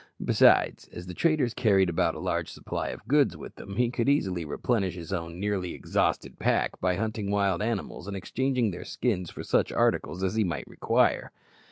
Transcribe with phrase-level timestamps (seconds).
[0.25, 4.09] Besides, as the traders carried about a large supply of goods with them, he could
[4.09, 9.29] easily replenish his own nearly exhausted pack by hunting wild animals and exchanging their skins
[9.29, 11.29] for such articles as he might require.